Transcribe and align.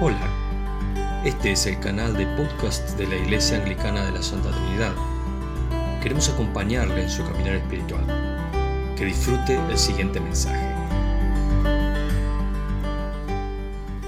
Hola, 0.00 0.28
este 1.24 1.52
es 1.52 1.66
el 1.66 1.78
canal 1.78 2.16
de 2.16 2.26
podcast 2.36 2.98
de 2.98 3.06
la 3.06 3.14
Iglesia 3.14 3.58
Anglicana 3.58 4.04
de 4.04 4.10
la 4.10 4.22
Santa 4.24 4.50
Trinidad. 4.50 4.92
Queremos 6.02 6.28
acompañarle 6.28 7.04
en 7.04 7.10
su 7.10 7.22
caminar 7.22 7.54
espiritual. 7.54 8.04
Que 8.98 9.04
disfrute 9.04 9.56
el 9.70 9.78
siguiente 9.78 10.18
mensaje. 10.18 10.74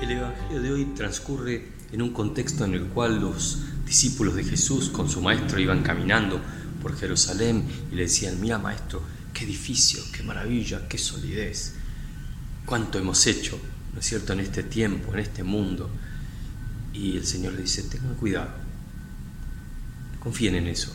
El 0.02 0.10
Evangelio 0.10 0.60
de 0.60 0.72
hoy 0.72 0.84
transcurre 0.86 1.68
en 1.92 2.02
un 2.02 2.12
contexto 2.12 2.64
en 2.64 2.74
el 2.74 2.86
cual 2.88 3.20
los 3.20 3.60
discípulos 3.86 4.34
de 4.34 4.42
Jesús 4.42 4.90
con 4.90 5.08
su 5.08 5.20
maestro 5.20 5.60
iban 5.60 5.84
caminando 5.84 6.40
por 6.82 6.98
Jerusalén 6.98 7.64
y 7.92 7.94
le 7.94 8.02
decían, 8.02 8.40
mira 8.40 8.58
maestro, 8.58 9.02
qué 9.32 9.44
edificio, 9.44 10.02
qué 10.12 10.24
maravilla, 10.24 10.88
qué 10.88 10.98
solidez, 10.98 11.76
cuánto 12.66 12.98
hemos 12.98 13.24
hecho, 13.28 13.56
¿no 13.96 14.00
es 14.00 14.06
cierto?, 14.06 14.34
en 14.34 14.40
este 14.40 14.62
tiempo, 14.62 15.14
en 15.14 15.20
este 15.20 15.42
mundo. 15.42 15.88
Y 16.92 17.16
el 17.16 17.26
Señor 17.26 17.54
le 17.54 17.62
dice, 17.62 17.82
tengan 17.84 18.14
cuidado, 18.16 18.50
confíen 20.20 20.54
en 20.54 20.66
eso. 20.66 20.94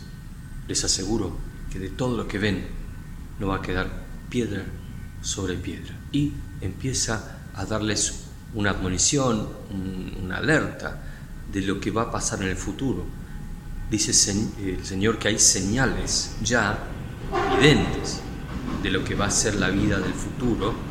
Les 0.68 0.84
aseguro 0.84 1.36
que 1.72 1.80
de 1.80 1.90
todo 1.90 2.16
lo 2.16 2.28
que 2.28 2.38
ven 2.38 2.64
no 3.40 3.48
va 3.48 3.56
a 3.56 3.62
quedar 3.64 3.90
piedra 4.30 4.64
sobre 5.24 5.56
piedra. 5.56 5.96
Y 6.12 6.34
empieza 6.62 7.40
a 7.56 7.66
darles 7.66 8.26
una 8.54 8.70
admonición, 8.70 9.50
una 10.22 10.38
alerta 10.38 11.02
de 11.52 11.62
lo 11.62 11.80
que 11.80 11.90
va 11.90 12.04
a 12.04 12.12
pasar 12.12 12.44
en 12.44 12.50
el 12.50 12.56
futuro. 12.56 13.04
Dice 13.90 14.12
el 14.12 14.86
Señor 14.86 15.18
que 15.18 15.30
hay 15.30 15.40
señales 15.40 16.36
ya 16.44 16.78
evidentes 17.56 18.22
de 18.84 18.92
lo 18.92 19.04
que 19.04 19.16
va 19.16 19.26
a 19.26 19.32
ser 19.32 19.56
la 19.56 19.70
vida 19.70 20.00
del 20.00 20.14
futuro 20.14 20.91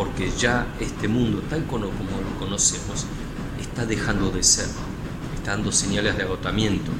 porque 0.00 0.30
ya 0.30 0.66
este 0.80 1.08
mundo, 1.08 1.42
tal 1.50 1.66
como 1.66 1.84
lo 1.84 2.38
conocemos, 2.38 3.04
está 3.60 3.84
dejando 3.84 4.30
de 4.30 4.42
ser, 4.42 4.64
está 5.36 5.50
dando 5.50 5.70
señales 5.70 6.16
de 6.16 6.22
agotamiento 6.22 6.90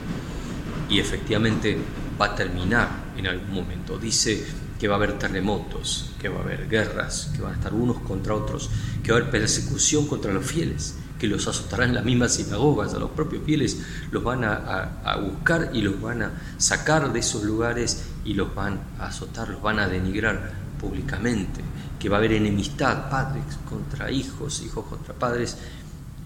y 0.86 1.00
efectivamente 1.00 1.78
va 2.20 2.26
a 2.26 2.34
terminar 2.34 2.90
en 3.16 3.26
algún 3.26 3.54
momento. 3.54 3.96
Dice 3.96 4.46
que 4.78 4.86
va 4.86 4.96
a 4.96 4.98
haber 4.98 5.18
terremotos, 5.18 6.10
que 6.20 6.28
va 6.28 6.40
a 6.40 6.42
haber 6.42 6.68
guerras, 6.68 7.30
que 7.34 7.40
van 7.40 7.52
a 7.52 7.56
estar 7.56 7.72
unos 7.72 8.00
contra 8.00 8.34
otros, 8.34 8.68
que 9.02 9.12
va 9.12 9.16
a 9.16 9.20
haber 9.22 9.30
persecución 9.30 10.06
contra 10.06 10.30
los 10.34 10.44
fieles, 10.44 10.96
que 11.18 11.26
los 11.26 11.48
azotarán 11.48 11.94
las 11.94 12.04
mismas 12.04 12.34
sinagogas, 12.34 12.92
a 12.92 12.98
los 12.98 13.12
propios 13.12 13.44
fieles 13.46 13.78
los 14.10 14.22
van 14.22 14.44
a, 14.44 15.00
a, 15.04 15.16
buscar 15.16 15.70
y 15.72 15.80
los 15.80 15.98
van 16.02 16.20
a 16.20 16.32
sacar 16.58 17.10
de 17.14 17.20
esos 17.20 17.44
lugares 17.44 18.04
y 18.26 18.34
los 18.34 18.54
van 18.54 18.78
a 18.98 19.06
azotar, 19.06 19.48
los 19.48 19.62
van 19.62 19.78
a 19.78 19.88
denigrar 19.88 20.59
públicamente 20.80 21.60
que 21.98 22.08
va 22.08 22.16
a 22.16 22.18
haber 22.18 22.32
enemistad, 22.32 23.10
padres 23.10 23.44
contra 23.68 24.10
hijos, 24.10 24.62
hijos 24.64 24.86
contra 24.86 25.14
padres, 25.14 25.56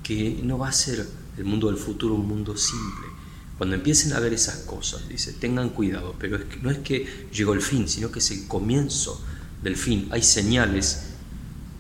que 0.02 0.40
no 0.42 0.56
va 0.56 0.68
a 0.68 0.72
ser 0.72 1.04
el 1.36 1.44
mundo 1.44 1.66
del 1.66 1.76
futuro 1.76 2.14
un 2.14 2.28
mundo 2.28 2.56
simple. 2.56 3.08
Cuando 3.58 3.74
empiecen 3.76 4.12
a 4.12 4.20
ver 4.20 4.32
esas 4.32 4.58
cosas, 4.60 5.08
dice, 5.08 5.32
tengan 5.32 5.70
cuidado, 5.70 6.14
pero 6.18 6.36
es 6.36 6.44
no 6.62 6.70
es 6.70 6.78
que 6.78 7.28
llegó 7.32 7.54
el 7.54 7.60
fin, 7.60 7.88
sino 7.88 8.10
que 8.10 8.20
es 8.20 8.30
el 8.30 8.46
comienzo 8.46 9.20
del 9.62 9.76
fin. 9.76 10.08
Hay 10.10 10.22
señales 10.22 11.10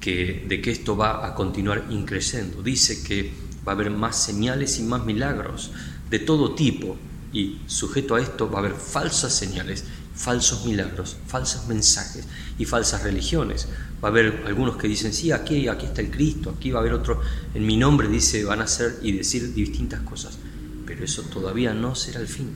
que, 0.00 0.44
de 0.48 0.60
que 0.60 0.72
esto 0.72 0.96
va 0.96 1.26
a 1.26 1.34
continuar 1.34 1.86
increciendo. 1.90 2.62
Dice 2.62 3.02
que 3.02 3.32
va 3.66 3.72
a 3.72 3.74
haber 3.74 3.90
más 3.90 4.22
señales 4.22 4.78
y 4.78 4.82
más 4.82 5.04
milagros 5.04 5.70
de 6.10 6.18
todo 6.18 6.54
tipo, 6.54 6.96
y 7.34 7.60
sujeto 7.66 8.14
a 8.14 8.22
esto 8.22 8.48
va 8.48 8.56
a 8.56 8.60
haber 8.60 8.74
falsas 8.74 9.34
señales 9.34 9.84
falsos 10.14 10.64
milagros, 10.64 11.16
falsos 11.26 11.66
mensajes 11.66 12.26
y 12.56 12.64
falsas 12.64 13.02
religiones. 13.02 13.68
Va 14.02 14.08
a 14.08 14.10
haber 14.10 14.44
algunos 14.46 14.76
que 14.76 14.86
dicen, 14.86 15.12
sí, 15.12 15.32
aquí, 15.32 15.68
aquí 15.68 15.86
está 15.86 16.00
el 16.00 16.10
Cristo, 16.10 16.54
aquí 16.56 16.70
va 16.70 16.78
a 16.78 16.82
haber 16.82 16.94
otro, 16.94 17.20
en 17.54 17.66
mi 17.66 17.76
nombre 17.76 18.08
dice, 18.08 18.44
van 18.44 18.60
a 18.60 18.64
hacer 18.64 18.98
y 19.02 19.12
decir 19.12 19.52
distintas 19.54 20.00
cosas, 20.00 20.38
pero 20.86 21.04
eso 21.04 21.22
todavía 21.22 21.74
no 21.74 21.94
será 21.94 22.20
el 22.20 22.28
fin. 22.28 22.50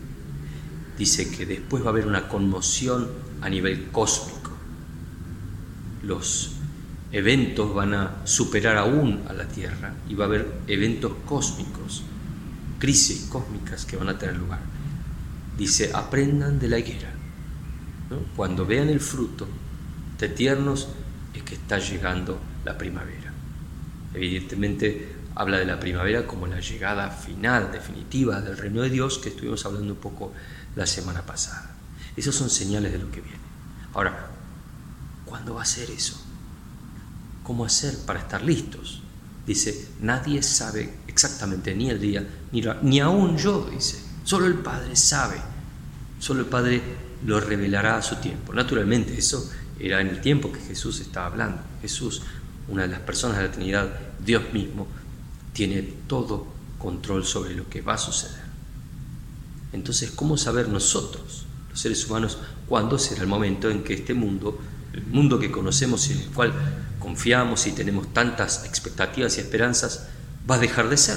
Dice 0.97 1.31
que 1.31 1.47
después 1.47 1.83
va 1.83 1.89
a 1.89 1.91
haber 1.91 2.07
una 2.07 2.29
conmoción 2.29 3.09
a 3.41 3.49
nivel 3.49 3.89
cósmico. 3.91 4.53
Los 6.03 6.53
eventos 7.11 7.75
van 7.75 7.95
a 7.95 8.27
superar 8.27 8.77
aún 8.77 9.23
a 9.29 9.33
la 9.33 9.49
Tierra 9.49 9.95
y 10.09 10.15
va 10.15 10.25
a 10.25 10.29
haber 10.29 10.61
eventos 10.67 11.13
cósmicos, 11.25 12.03
crisis 12.79 13.27
cósmicas 13.29 13.85
que 13.85 13.97
van 13.97 14.09
a 14.09 14.19
tener 14.19 14.37
lugar. 14.37 14.61
Dice, 15.57 15.91
aprendan 15.93 16.59
de 16.59 16.69
la 16.69 16.79
higuera 16.79 17.19
cuando 18.37 18.65
vean 18.65 18.89
el 18.89 19.01
fruto 19.01 19.47
de 20.19 20.29
tiernos 20.29 20.89
es 21.35 21.43
que 21.43 21.55
está 21.55 21.79
llegando 21.79 22.39
la 22.65 22.79
primavera. 22.79 23.33
Evidentemente 24.15 25.17
habla 25.35 25.59
de 25.59 25.67
la 25.67 25.79
primavera 25.79 26.27
como 26.27 26.47
la 26.47 26.61
llegada 26.61 27.11
final, 27.11 27.71
definitiva 27.71 28.41
del 28.41 28.57
reino 28.57 28.83
de 28.83 28.91
Dios 28.91 29.19
que 29.19 29.29
estuvimos 29.29 29.65
hablando 29.67 29.93
un 29.93 30.01
poco 30.01 30.33
la 30.75 30.87
semana 30.87 31.23
pasada. 31.23 31.75
Esas 32.17 32.35
son 32.35 32.51
señales 32.51 32.93
de 32.93 32.99
lo 32.99 33.11
que 33.11 33.21
viene. 33.21 33.39
Ahora, 33.95 34.31
¿cuándo 35.27 35.55
va 35.55 35.63
a 35.63 35.67
ser 35.67 35.91
eso? 35.91 36.21
¿Cómo 37.45 37.65
hacer 37.65 37.97
para 38.07 38.21
estar 38.21 38.43
listos? 38.43 39.03
Dice, 39.49 39.89
nadie 40.03 40.43
sabe 40.43 40.93
exactamente 41.07 41.75
ni 41.75 41.89
el 41.89 41.99
día, 41.99 42.23
ni, 42.53 42.63
ni 42.83 43.01
aún 43.01 43.39
yo, 43.39 43.67
dice. 43.73 43.99
Solo 44.23 44.45
el 44.45 44.57
Padre 44.57 44.95
sabe. 44.95 45.37
Solo 46.19 46.41
el 46.41 46.47
Padre 46.47 46.83
lo 47.25 47.41
revelará 47.41 47.97
a 47.97 48.03
su 48.03 48.17
tiempo. 48.17 48.53
Naturalmente, 48.53 49.17
eso 49.17 49.51
era 49.81 50.03
en 50.03 50.09
el 50.09 50.21
tiempo 50.21 50.53
que 50.53 50.61
Jesús 50.61 51.01
estaba 51.01 51.29
hablando. 51.29 51.63
Jesús, 51.81 52.21
una 52.69 52.83
de 52.83 52.89
las 52.89 53.01
personas 53.01 53.39
de 53.39 53.45
la 53.45 53.51
Trinidad, 53.51 53.89
Dios 54.23 54.53
mismo, 54.53 54.87
tiene 55.55 55.81
todo 56.07 56.47
control 56.77 57.25
sobre 57.25 57.55
lo 57.55 57.71
que 57.71 57.81
va 57.81 57.95
a 57.95 57.99
suceder. 57.99 58.43
Entonces, 59.73 60.11
¿cómo 60.11 60.37
saber 60.37 60.69
nosotros, 60.69 61.47
los 61.71 61.81
seres 61.81 62.07
humanos, 62.07 62.37
cuándo 62.69 62.99
será 62.99 63.23
el 63.23 63.29
momento 63.29 63.71
en 63.71 63.83
que 63.83 63.95
este 63.95 64.13
mundo, 64.13 64.59
el 64.93 65.07
mundo 65.07 65.39
que 65.39 65.51
conocemos 65.51 66.07
y 66.11 66.13
en 66.13 66.19
el 66.19 66.29
cual 66.29 66.53
confiamos 67.09 67.67
y 67.67 67.73
tenemos 67.73 68.13
tantas 68.13 68.67
expectativas 68.67 69.39
y 69.39 69.41
esperanzas, 69.41 70.09
va 70.49 70.57
a 70.57 70.59
dejar 70.59 70.91
de 70.91 70.99
ser? 70.99 71.17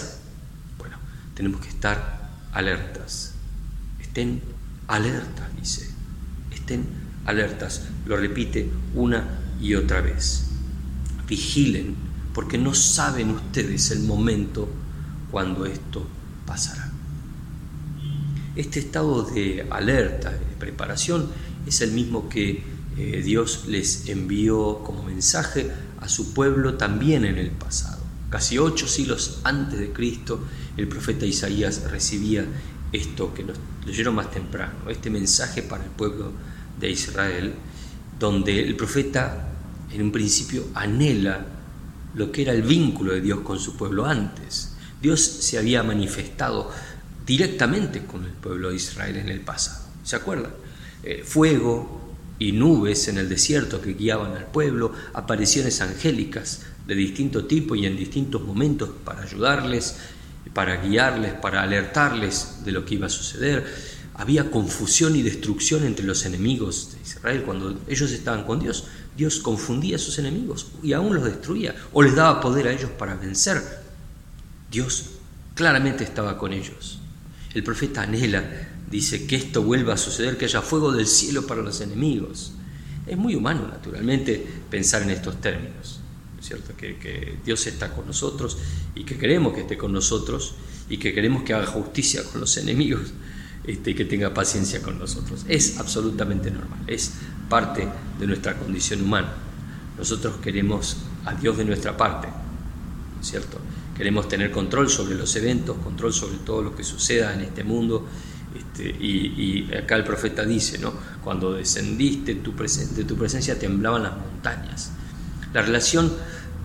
Bueno, 0.77 0.97
tenemos 1.35 1.59
que 1.59 1.67
estar 1.67 2.29
alertas. 2.53 3.33
Estén 3.99 4.41
alertas, 4.87 5.47
dice 5.59 5.89
estén 6.49 6.85
alertas, 7.25 7.83
lo 8.05 8.15
repite 8.15 8.69
una 8.95 9.39
y 9.59 9.75
otra 9.75 9.99
vez. 9.99 10.45
Vigilen, 11.27 11.95
porque 12.33 12.57
no 12.57 12.73
saben 12.73 13.31
ustedes 13.31 13.91
el 13.91 14.03
momento 14.03 14.69
cuando 15.29 15.65
esto 15.65 16.07
pasará. 16.45 16.89
Este 18.55 18.79
estado 18.79 19.23
de 19.23 19.67
alerta, 19.69 20.31
de 20.31 20.55
preparación, 20.57 21.29
es 21.65 21.81
el 21.81 21.91
mismo 21.91 22.29
que 22.29 22.63
eh, 23.01 23.23
Dios 23.23 23.63
les 23.67 24.07
envió 24.09 24.83
como 24.83 25.01
mensaje 25.01 25.71
a 25.99 26.07
su 26.07 26.33
pueblo 26.33 26.75
también 26.75 27.25
en 27.25 27.39
el 27.39 27.49
pasado. 27.49 27.99
Casi 28.29 28.59
ocho 28.59 28.87
siglos 28.87 29.39
antes 29.43 29.79
de 29.79 29.91
Cristo, 29.91 30.39
el 30.77 30.87
profeta 30.87 31.25
Isaías 31.25 31.89
recibía 31.89 32.45
esto 32.91 33.33
que 33.33 33.43
nos 33.43 33.57
leyeron 33.87 34.13
más 34.13 34.29
temprano, 34.29 34.87
este 34.87 35.09
mensaje 35.09 35.63
para 35.63 35.83
el 35.83 35.89
pueblo 35.89 36.31
de 36.79 36.91
Israel, 36.91 37.53
donde 38.19 38.61
el 38.61 38.75
profeta 38.75 39.49
en 39.91 40.03
un 40.03 40.11
principio 40.11 40.67
anhela 40.75 41.43
lo 42.13 42.31
que 42.31 42.43
era 42.43 42.53
el 42.53 42.61
vínculo 42.61 43.13
de 43.13 43.21
Dios 43.21 43.39
con 43.39 43.59
su 43.59 43.77
pueblo 43.77 44.05
antes. 44.05 44.73
Dios 45.01 45.21
se 45.21 45.57
había 45.57 45.81
manifestado 45.81 46.69
directamente 47.25 48.05
con 48.05 48.25
el 48.25 48.31
pueblo 48.31 48.69
de 48.69 48.75
Israel 48.75 49.17
en 49.17 49.29
el 49.29 49.41
pasado. 49.41 49.85
¿Se 50.03 50.15
acuerdan? 50.15 50.51
Eh, 51.01 51.23
fuego 51.25 52.10
y 52.41 52.53
nubes 52.53 53.07
en 53.07 53.17
el 53.17 53.29
desierto 53.29 53.81
que 53.81 53.93
guiaban 53.93 54.35
al 54.35 54.45
pueblo, 54.45 54.93
apariciones 55.13 55.79
angélicas 55.81 56.63
de 56.87 56.95
distinto 56.95 57.45
tipo 57.45 57.75
y 57.75 57.85
en 57.85 57.95
distintos 57.95 58.41
momentos 58.41 58.89
para 59.03 59.21
ayudarles, 59.21 59.97
para 60.53 60.81
guiarles, 60.81 61.33
para 61.33 61.61
alertarles 61.61 62.65
de 62.65 62.71
lo 62.71 62.83
que 62.83 62.95
iba 62.95 63.05
a 63.07 63.09
suceder 63.09 63.65
había 64.21 64.51
confusión 64.51 65.15
y 65.15 65.23
destrucción 65.23 65.83
entre 65.83 66.05
los 66.05 66.25
enemigos 66.25 66.91
de 66.93 67.01
Israel. 67.01 67.43
Cuando 67.43 67.81
ellos 67.87 68.11
estaban 68.11 68.43
con 68.43 68.59
Dios, 68.59 68.85
Dios 69.17 69.39
confundía 69.39 69.95
a 69.95 69.99
sus 69.99 70.19
enemigos 70.19 70.67
y 70.83 70.93
aún 70.93 71.15
los 71.15 71.23
destruía 71.23 71.75
o 71.91 72.03
les 72.03 72.15
daba 72.15 72.39
poder 72.39 72.67
a 72.67 72.71
ellos 72.71 72.91
para 72.91 73.15
vencer. 73.15 73.61
Dios 74.69 75.11
claramente 75.55 76.03
estaba 76.03 76.37
con 76.37 76.53
ellos. 76.53 76.99
El 77.53 77.63
profeta 77.63 78.03
anhela, 78.03 78.43
dice, 78.91 79.25
que 79.25 79.35
esto 79.35 79.63
vuelva 79.63 79.93
a 79.93 79.97
suceder, 79.97 80.37
que 80.37 80.45
haya 80.45 80.61
fuego 80.61 80.91
del 80.91 81.07
cielo 81.07 81.47
para 81.47 81.61
los 81.61 81.81
enemigos. 81.81 82.51
Es 83.07 83.17
muy 83.17 83.35
humano, 83.35 83.67
naturalmente, 83.67 84.45
pensar 84.69 85.01
en 85.03 85.11
estos 85.11 85.39
términos. 85.41 85.99
¿Es 86.39 86.47
cierto? 86.47 86.75
Que, 86.75 87.37
Dios 87.43 87.65
está 87.67 87.93
con 87.93 88.07
nosotros 88.07 88.57
y 88.95 89.03
que 89.03 89.17
queremos 89.17 89.53
que 89.53 89.61
esté 89.61 89.77
con 89.77 89.93
nosotros 89.93 90.55
y 90.89 90.97
que 90.97 91.13
queremos 91.13 91.43
que 91.43 91.53
haga 91.53 91.65
justicia 91.65 92.23
con 92.23 92.41
los 92.41 92.57
enemigos 92.57 93.13
este, 93.63 93.95
que 93.95 94.05
tenga 94.05 94.33
paciencia 94.33 94.81
con 94.81 94.99
nosotros. 94.99 95.45
Es 95.47 95.77
absolutamente 95.77 96.51
normal, 96.51 96.79
es 96.87 97.13
parte 97.47 97.87
de 98.19 98.27
nuestra 98.27 98.57
condición 98.57 99.01
humana. 99.01 99.33
Nosotros 99.97 100.37
queremos 100.41 100.97
a 101.25 101.35
Dios 101.35 101.57
de 101.57 101.65
nuestra 101.65 101.95
parte, 101.95 102.27
¿cierto? 103.21 103.59
queremos 104.01 104.27
tener 104.27 104.49
control 104.49 104.89
sobre 104.89 105.13
los 105.13 105.35
eventos, 105.35 105.77
control 105.77 106.11
sobre 106.11 106.37
todo 106.37 106.63
lo 106.63 106.75
que 106.75 106.83
suceda 106.83 107.35
en 107.35 107.41
este 107.41 107.63
mundo. 107.63 108.07
Este, 108.55 108.89
y, 108.89 109.69
acá 109.73 109.95
el 109.95 110.03
profeta 110.03 110.45
dice, 110.45 110.77
¿no? 110.77 110.93
cuando 111.23 111.53
descendiste 111.53 112.35
tu 112.35 112.53
de 112.53 113.03
tu 113.03 113.15
presencia 113.15 113.57
temblaban 113.57 114.03
las 114.03 114.17
montañas. 114.17 114.91
La 115.53 115.61
relación 115.61 116.11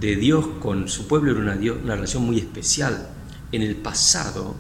de 0.00 0.16
Dios 0.16 0.46
con 0.60 0.88
su 0.88 1.06
pueblo 1.06 1.32
era 1.32 1.40
una, 1.40 1.94
relación 1.94 2.24
muy 2.24 2.38
especial. 2.38 3.08
En 3.52 3.62
el 3.62 3.76
pasado, 3.76 4.56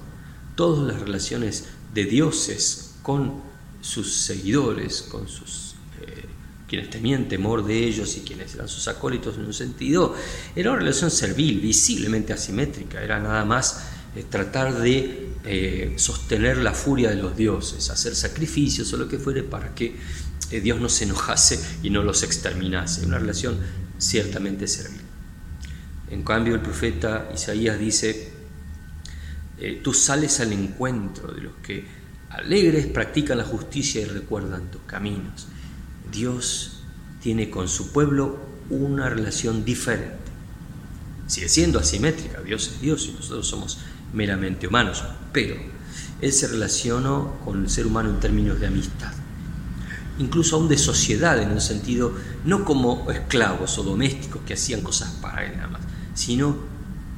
todas 0.54 0.86
las 0.92 1.00
relaciones 1.00 1.66
de 1.92 2.04
dioses 2.04 2.94
con 3.02 3.42
sus 3.80 4.14
seguidores, 4.14 5.02
con 5.02 5.28
sus 5.28 5.74
eh, 6.00 6.24
quienes 6.68 6.90
temían 6.90 7.28
temor 7.28 7.64
de 7.64 7.84
ellos 7.84 8.16
y 8.16 8.20
quienes 8.20 8.54
eran 8.54 8.68
sus 8.68 8.88
acólitos 8.88 9.36
en 9.36 9.46
un 9.46 9.54
sentido, 9.54 10.14
era 10.54 10.70
una 10.70 10.80
relación 10.80 11.10
servil, 11.10 11.60
visiblemente 11.60 12.32
asimétrica, 12.32 13.02
era 13.02 13.20
nada 13.20 13.44
más 13.44 13.95
tratar 14.24 14.78
de 14.78 15.30
eh, 15.44 15.94
sostener 15.96 16.58
la 16.58 16.72
furia 16.72 17.10
de 17.10 17.16
los 17.16 17.36
dioses, 17.36 17.90
hacer 17.90 18.14
sacrificios 18.14 18.92
o 18.92 18.96
lo 18.96 19.08
que 19.08 19.18
fuere 19.18 19.42
para 19.42 19.74
que 19.74 19.96
Dios 20.62 20.80
no 20.80 20.88
se 20.88 21.04
enojase 21.04 21.60
y 21.82 21.90
no 21.90 22.02
los 22.02 22.22
exterminase, 22.22 23.04
una 23.04 23.18
relación 23.18 23.58
ciertamente 23.98 24.68
servil. 24.68 25.02
En 26.10 26.22
cambio 26.22 26.54
el 26.54 26.60
profeta 26.60 27.28
Isaías 27.34 27.78
dice, 27.80 28.30
tú 29.82 29.92
sales 29.92 30.38
al 30.38 30.52
encuentro 30.52 31.32
de 31.32 31.40
los 31.40 31.54
que 31.56 31.84
alegres 32.30 32.86
practican 32.86 33.38
la 33.38 33.44
justicia 33.44 34.02
y 34.02 34.04
recuerdan 34.04 34.70
tus 34.70 34.82
caminos. 34.82 35.48
Dios 36.12 36.82
tiene 37.20 37.50
con 37.50 37.68
su 37.68 37.92
pueblo 37.92 38.38
una 38.70 39.08
relación 39.08 39.64
diferente. 39.64 40.16
Sigue 41.26 41.48
siendo 41.48 41.78
asimétrica, 41.78 42.40
Dios 42.42 42.68
es 42.68 42.80
Dios 42.80 43.06
y 43.06 43.12
nosotros 43.12 43.46
somos 43.48 43.78
meramente 44.16 44.66
humanos, 44.66 45.04
pero 45.32 45.54
Él 46.20 46.32
se 46.32 46.48
relacionó 46.48 47.38
con 47.44 47.62
el 47.62 47.70
ser 47.70 47.86
humano 47.86 48.08
en 48.08 48.18
términos 48.18 48.58
de 48.58 48.66
amistad, 48.66 49.12
incluso 50.18 50.56
aún 50.56 50.68
de 50.68 50.78
sociedad 50.78 51.40
en 51.40 51.52
un 51.52 51.60
sentido, 51.60 52.14
no 52.44 52.64
como 52.64 53.10
esclavos 53.10 53.78
o 53.78 53.82
domésticos 53.82 54.40
que 54.46 54.54
hacían 54.54 54.80
cosas 54.80 55.10
para 55.20 55.44
Él 55.44 55.56
nada 55.56 55.68
más, 55.68 55.82
sino 56.14 56.56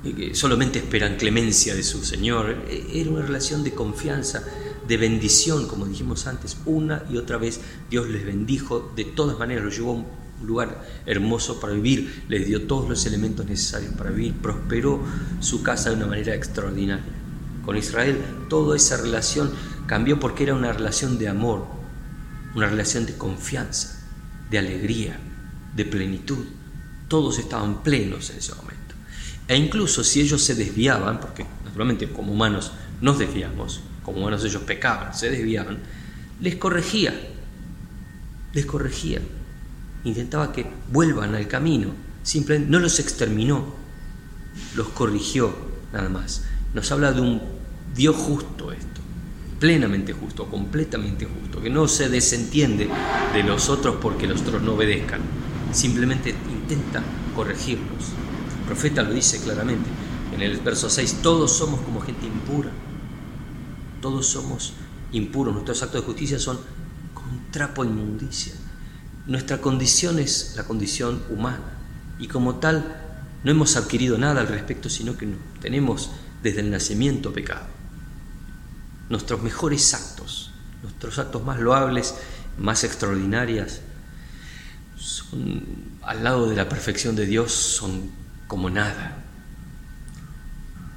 eh, 0.04 0.32
solamente 0.34 0.80
esperan 0.80 1.16
clemencia 1.16 1.74
de 1.74 1.84
su 1.84 2.04
Señor. 2.04 2.64
Era 2.92 3.10
una 3.10 3.22
relación 3.22 3.62
de 3.62 3.72
confianza, 3.72 4.42
de 4.86 4.96
bendición, 4.96 5.68
como 5.68 5.86
dijimos 5.86 6.26
antes, 6.26 6.56
una 6.66 7.04
y 7.10 7.16
otra 7.16 7.36
vez 7.36 7.60
Dios 7.88 8.08
les 8.08 8.26
bendijo, 8.26 8.92
de 8.96 9.04
todas 9.04 9.38
maneras 9.38 9.64
los 9.64 9.76
llevó 9.76 9.92
un 9.92 10.06
lugar 10.42 10.84
hermoso 11.06 11.60
para 11.60 11.72
vivir, 11.72 12.24
les 12.28 12.46
dio 12.46 12.66
todos 12.66 12.88
los 12.88 13.04
elementos 13.06 13.46
necesarios 13.46 13.94
para 13.94 14.10
vivir, 14.10 14.34
prosperó 14.34 15.02
su 15.40 15.62
casa 15.62 15.90
de 15.90 15.96
una 15.96 16.06
manera 16.06 16.34
extraordinaria. 16.34 17.04
Con 17.64 17.76
Israel 17.76 18.18
toda 18.48 18.76
esa 18.76 18.96
relación 18.96 19.50
cambió 19.86 20.18
porque 20.18 20.44
era 20.44 20.54
una 20.54 20.72
relación 20.72 21.18
de 21.18 21.28
amor, 21.28 21.66
una 22.54 22.66
relación 22.66 23.06
de 23.06 23.16
confianza, 23.16 24.00
de 24.50 24.58
alegría, 24.58 25.18
de 25.74 25.84
plenitud. 25.84 26.44
Todos 27.08 27.38
estaban 27.38 27.82
plenos 27.82 28.30
en 28.30 28.38
ese 28.38 28.54
momento. 28.54 28.94
E 29.46 29.56
incluso 29.56 30.04
si 30.04 30.20
ellos 30.20 30.42
se 30.42 30.54
desviaban, 30.54 31.20
porque 31.20 31.46
naturalmente 31.64 32.08
como 32.10 32.32
humanos 32.32 32.72
nos 33.00 33.18
desviamos, 33.18 33.80
como 34.02 34.20
buenos 34.20 34.44
ellos 34.44 34.62
pecaban, 34.62 35.14
se 35.14 35.30
desviaban, 35.30 35.78
les 36.40 36.56
corregía, 36.56 37.14
les 38.52 38.66
corregía, 38.66 39.20
intentaba 40.04 40.52
que 40.52 40.66
vuelvan 40.92 41.34
al 41.34 41.48
camino, 41.48 41.90
simplemente 42.22 42.70
no 42.70 42.78
los 42.78 42.98
exterminó, 42.98 43.74
los 44.74 44.88
corrigió 44.88 45.54
nada 45.92 46.08
más. 46.08 46.44
Nos 46.74 46.90
habla 46.92 47.12
de 47.12 47.20
un 47.20 47.40
Dios 47.94 48.16
justo 48.16 48.72
esto, 48.72 49.00
plenamente 49.58 50.12
justo, 50.12 50.46
completamente 50.46 51.26
justo, 51.26 51.60
que 51.60 51.70
no 51.70 51.88
se 51.88 52.08
desentiende 52.08 52.88
de 53.32 53.42
los 53.42 53.68
otros 53.68 53.96
porque 54.00 54.26
los 54.26 54.42
otros 54.42 54.62
no 54.62 54.74
obedezcan, 54.74 55.20
simplemente 55.72 56.34
intenta 56.50 57.02
corregirlos. 57.34 58.12
El 58.60 58.66
profeta 58.66 59.02
lo 59.02 59.12
dice 59.12 59.40
claramente 59.40 59.88
en 60.32 60.42
el 60.42 60.58
verso 60.58 60.88
6, 60.88 61.16
todos 61.22 61.56
somos 61.56 61.80
como 61.80 62.00
gente 62.00 62.26
impura. 62.26 62.70
Todos 64.00 64.26
somos 64.26 64.74
impuros, 65.10 65.54
nuestros 65.54 65.82
actos 65.82 66.02
de 66.02 66.06
justicia 66.06 66.38
son 66.38 66.58
con 67.14 67.50
trapo 67.50 67.84
inmundicia. 67.84 68.52
Nuestra 69.28 69.60
condición 69.60 70.18
es 70.18 70.54
la 70.56 70.64
condición 70.64 71.22
humana 71.30 71.60
y 72.18 72.26
como 72.26 72.56
tal 72.56 72.96
no 73.44 73.50
hemos 73.52 73.76
adquirido 73.76 74.18
nada 74.18 74.40
al 74.40 74.48
respecto, 74.48 74.90
sino 74.90 75.16
que 75.16 75.28
tenemos 75.60 76.10
desde 76.42 76.60
el 76.60 76.70
nacimiento 76.70 77.32
pecado. 77.32 77.66
Nuestros 79.08 79.40
mejores 79.42 79.94
actos, 79.94 80.50
nuestros 80.82 81.20
actos 81.20 81.44
más 81.44 81.60
loables, 81.60 82.16
más 82.58 82.82
extraordinarias, 82.82 83.82
al 86.02 86.24
lado 86.24 86.50
de 86.50 86.56
la 86.56 86.68
perfección 86.68 87.14
de 87.14 87.26
Dios, 87.26 87.52
son 87.52 88.10
como 88.48 88.68
nada 88.68 89.24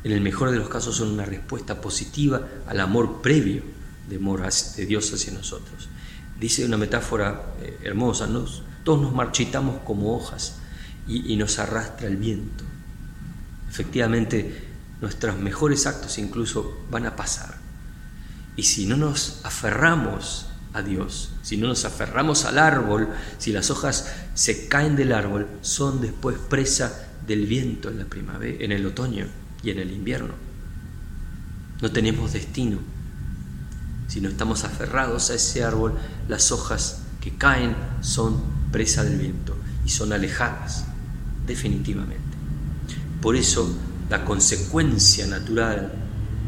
en 0.03 0.11
el 0.11 0.21
mejor 0.21 0.51
de 0.51 0.57
los 0.57 0.69
casos 0.69 0.95
son 0.95 1.09
una 1.11 1.25
respuesta 1.25 1.79
positiva 1.79 2.47
al 2.67 2.79
amor 2.79 3.21
previo 3.21 3.63
de, 4.09 4.17
de 4.17 4.85
Dios 4.85 5.13
hacia 5.13 5.33
nosotros. 5.33 5.89
Dice 6.41 6.65
una 6.65 6.75
metáfora 6.75 7.53
eh, 7.61 7.77
hermosa, 7.83 8.27
todos 8.83 8.99
nos 8.99 9.13
marchitamos 9.13 9.81
como 9.85 10.15
hojas 10.15 10.55
y, 11.07 11.31
y 11.31 11.37
nos 11.37 11.59
arrastra 11.59 12.07
el 12.07 12.17
viento. 12.17 12.63
Efectivamente, 13.69 14.63
nuestros 15.01 15.37
mejores 15.37 15.85
actos 15.85 16.17
incluso 16.17 16.79
van 16.89 17.05
a 17.05 17.15
pasar. 17.15 17.59
Y 18.55 18.63
si 18.63 18.87
no 18.87 18.97
nos 18.97 19.41
aferramos 19.43 20.47
a 20.73 20.81
Dios, 20.81 21.29
si 21.43 21.57
no 21.57 21.67
nos 21.67 21.85
aferramos 21.85 22.45
al 22.45 22.57
árbol, 22.57 23.09
si 23.37 23.51
las 23.51 23.69
hojas 23.69 24.11
se 24.33 24.67
caen 24.67 24.95
del 24.95 25.13
árbol, 25.13 25.47
son 25.61 26.01
después 26.01 26.39
presa 26.39 27.07
del 27.27 27.45
viento 27.45 27.89
en 27.89 27.99
la 27.99 28.05
primavera, 28.05 28.65
en 28.65 28.71
el 28.71 28.83
otoño 28.87 29.27
y 29.61 29.69
en 29.69 29.77
el 29.77 29.91
invierno. 29.91 30.33
No 31.83 31.91
tenemos 31.91 32.33
destino. 32.33 32.79
Si 34.11 34.19
no 34.19 34.27
estamos 34.27 34.65
aferrados 34.65 35.29
a 35.29 35.35
ese 35.35 35.63
árbol, 35.63 35.93
las 36.27 36.51
hojas 36.51 37.03
que 37.21 37.31
caen 37.31 37.77
son 38.01 38.41
presa 38.69 39.05
del 39.05 39.17
viento 39.17 39.55
y 39.85 39.89
son 39.89 40.11
alejadas, 40.11 40.83
definitivamente. 41.47 42.19
Por 43.21 43.37
eso 43.37 43.73
la 44.09 44.25
consecuencia 44.25 45.27
natural 45.27 45.93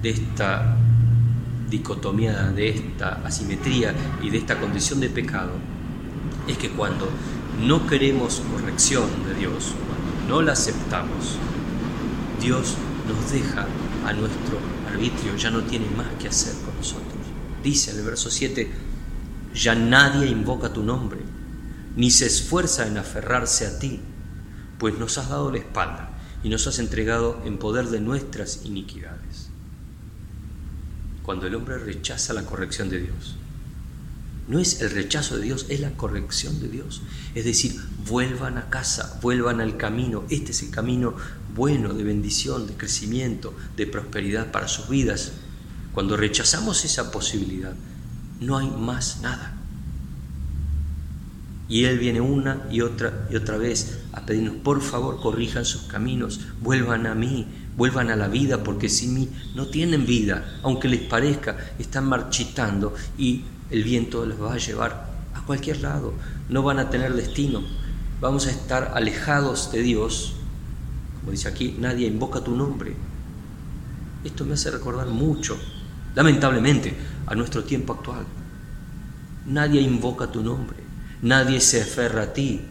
de 0.01 0.09
esta 0.09 0.75
dicotomía, 1.69 2.51
de 2.51 2.67
esta 2.67 3.21
asimetría 3.25 3.95
y 4.21 4.29
de 4.29 4.39
esta 4.39 4.59
condición 4.59 4.99
de 4.99 5.07
pecado, 5.07 5.53
es 6.49 6.57
que 6.57 6.69
cuando 6.69 7.07
no 7.65 7.87
queremos 7.87 8.41
corrección 8.51 9.05
de 9.25 9.35
Dios, 9.35 9.71
cuando 9.87 10.35
no 10.35 10.41
la 10.41 10.51
aceptamos, 10.51 11.37
Dios 12.41 12.75
nos 13.07 13.31
deja 13.31 13.65
a 14.05 14.11
nuestro 14.11 14.57
arbitrio, 14.91 15.37
ya 15.37 15.49
no 15.49 15.61
tiene 15.61 15.85
más 15.95 16.07
que 16.19 16.27
hacer. 16.27 16.62
Dice 17.63 17.91
en 17.91 17.99
el 17.99 18.05
verso 18.05 18.29
7, 18.29 18.69
ya 19.55 19.75
nadie 19.75 20.27
invoca 20.27 20.73
tu 20.73 20.83
nombre, 20.83 21.21
ni 21.95 22.11
se 22.11 22.25
esfuerza 22.25 22.87
en 22.87 22.97
aferrarse 22.97 23.65
a 23.65 23.79
ti, 23.79 23.99
pues 24.77 24.97
nos 24.99 25.17
has 25.17 25.29
dado 25.29 25.51
la 25.51 25.59
espalda 25.59 26.17
y 26.43 26.49
nos 26.49 26.67
has 26.67 26.79
entregado 26.79 27.41
en 27.45 27.57
poder 27.57 27.87
de 27.87 28.01
nuestras 28.01 28.65
iniquidades. 28.65 29.49
Cuando 31.23 31.47
el 31.47 31.55
hombre 31.55 31.77
rechaza 31.77 32.33
la 32.33 32.45
corrección 32.45 32.89
de 32.89 32.99
Dios, 32.99 33.37
no 34.47 34.59
es 34.59 34.81
el 34.81 34.91
rechazo 34.91 35.37
de 35.37 35.43
Dios, 35.43 35.67
es 35.69 35.79
la 35.79 35.91
corrección 35.91 36.59
de 36.59 36.67
Dios. 36.67 37.01
Es 37.33 37.45
decir, 37.45 37.79
vuelvan 38.05 38.57
a 38.57 38.69
casa, 38.69 39.17
vuelvan 39.21 39.61
al 39.61 39.77
camino. 39.77 40.25
Este 40.29 40.51
es 40.51 40.61
el 40.63 40.69
camino 40.69 41.15
bueno, 41.55 41.93
de 41.93 42.03
bendición, 42.03 42.67
de 42.67 42.73
crecimiento, 42.73 43.53
de 43.77 43.87
prosperidad 43.87 44.51
para 44.51 44.67
sus 44.67 44.89
vidas. 44.89 45.31
Cuando 45.93 46.17
rechazamos 46.17 46.85
esa 46.85 47.11
posibilidad, 47.11 47.73
no 48.39 48.57
hay 48.57 48.69
más 48.69 49.21
nada. 49.21 49.53
Y 51.69 51.85
Él 51.85 51.97
viene 51.97 52.21
una 52.21 52.67
y 52.69 52.81
otra 52.81 53.27
y 53.31 53.35
otra 53.35 53.57
vez 53.57 54.01
a 54.11 54.25
pedirnos, 54.25 54.55
por 54.57 54.81
favor, 54.81 55.19
corrijan 55.21 55.65
sus 55.65 55.83
caminos, 55.83 56.41
vuelvan 56.61 57.07
a 57.07 57.15
mí, 57.15 57.47
vuelvan 57.77 58.09
a 58.11 58.15
la 58.15 58.27
vida, 58.27 58.63
porque 58.63 58.89
sin 58.89 59.13
mí 59.13 59.29
no 59.55 59.67
tienen 59.67 60.05
vida, 60.05 60.59
aunque 60.61 60.87
les 60.87 61.01
parezca, 61.01 61.57
están 61.79 62.05
marchitando 62.05 62.93
y 63.17 63.43
el 63.71 63.83
viento 63.83 64.25
los 64.25 64.41
va 64.41 64.53
a 64.53 64.57
llevar 64.57 65.09
a 65.33 65.41
cualquier 65.45 65.81
lado, 65.81 66.13
no 66.49 66.61
van 66.63 66.79
a 66.79 66.89
tener 66.89 67.13
destino, 67.13 67.63
vamos 68.21 68.45
a 68.47 68.51
estar 68.51 68.91
alejados 68.93 69.71
de 69.71 69.81
Dios, 69.81 70.35
como 71.19 71.31
dice 71.31 71.47
aquí, 71.47 71.75
nadie 71.79 72.07
invoca 72.07 72.43
tu 72.43 72.55
nombre. 72.55 72.95
Esto 74.23 74.45
me 74.45 74.53
hace 74.53 74.71
recordar 74.71 75.07
mucho, 75.07 75.57
lamentablemente, 76.15 76.95
a 77.25 77.35
nuestro 77.35 77.63
tiempo 77.63 77.93
actual. 77.93 78.25
Nadie 79.45 79.81
invoca 79.81 80.31
tu 80.31 80.41
nombre, 80.41 80.77
nadie 81.21 81.59
se 81.59 81.81
aferra 81.81 82.23
a 82.23 82.33
ti. 82.33 82.61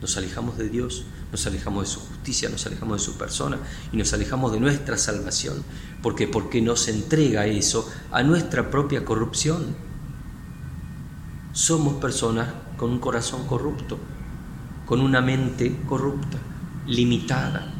Nos 0.00 0.16
alejamos 0.16 0.58
de 0.58 0.68
Dios 0.68 1.04
nos 1.34 1.48
alejamos 1.48 1.82
de 1.82 1.90
su 1.90 1.98
justicia, 1.98 2.48
nos 2.48 2.64
alejamos 2.64 3.00
de 3.00 3.04
su 3.04 3.18
persona 3.18 3.58
y 3.92 3.96
nos 3.96 4.12
alejamos 4.12 4.52
de 4.52 4.60
nuestra 4.60 4.96
salvación. 4.96 5.64
¿Por 6.00 6.14
qué? 6.14 6.28
Porque 6.28 6.62
nos 6.62 6.86
entrega 6.86 7.44
eso 7.46 7.90
a 8.12 8.22
nuestra 8.22 8.70
propia 8.70 9.04
corrupción. 9.04 9.74
Somos 11.52 11.94
personas 11.94 12.50
con 12.76 12.90
un 12.90 13.00
corazón 13.00 13.48
corrupto, 13.48 13.98
con 14.86 15.00
una 15.00 15.20
mente 15.20 15.76
corrupta, 15.88 16.38
limitada. 16.86 17.73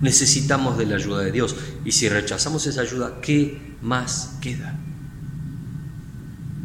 Necesitamos 0.00 0.78
de 0.78 0.86
la 0.86 0.96
ayuda 0.96 1.20
de 1.20 1.32
Dios 1.32 1.56
y 1.84 1.92
si 1.92 2.08
rechazamos 2.08 2.66
esa 2.66 2.82
ayuda, 2.82 3.20
¿qué 3.20 3.76
más 3.82 4.36
queda? 4.40 4.78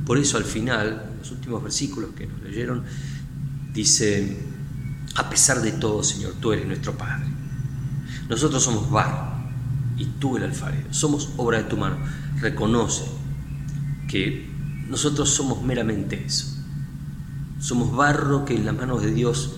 Por 0.06 0.18
eso 0.18 0.38
al 0.38 0.44
final, 0.44 1.12
los 1.20 1.32
últimos 1.32 1.64
versículos 1.64 2.12
que 2.16 2.28
nos 2.28 2.42
leyeron, 2.44 2.84
dice, 3.74 4.38
a 5.16 5.30
pesar 5.30 5.62
de 5.62 5.72
todo, 5.72 6.04
Señor, 6.04 6.34
tú 6.40 6.54
eres 6.54 6.68
nuestro 6.68 6.98
Padre. 6.98 7.26
Nosotros 8.30 8.64
somos 8.64 8.90
barro 8.90 9.34
y 9.98 10.06
tú 10.06 10.38
el 10.38 10.44
alfarero. 10.44 10.94
Somos 10.94 11.30
obra 11.38 11.60
de 11.60 11.64
tu 11.66 11.78
mano. 11.78 11.98
Reconoce 12.40 13.06
que 14.08 14.50
nosotros 14.90 15.30
somos 15.30 15.64
meramente 15.64 16.24
eso. 16.26 16.48
Somos 17.60 17.96
barro 17.96 18.46
que 18.46 18.56
en 18.56 18.66
las 18.66 18.76
manos 18.76 19.02
de 19.02 19.14
Dios 19.14 19.56